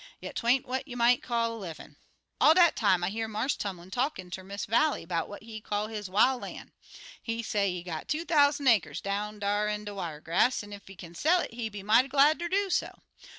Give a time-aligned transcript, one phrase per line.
[0.19, 1.95] Yit 'twa'n't what you may call livin'.
[2.39, 5.89] "All dat time, I hear Marse Tumlin talkin' ter Miss Vallie 'bout what he call
[5.89, 6.71] his wil' lan'.
[7.21, 10.95] He say he got two thousan' acres down dar in de wiregrass, an' ef he
[10.95, 13.03] kin sell it, he be mighty glad ter do so.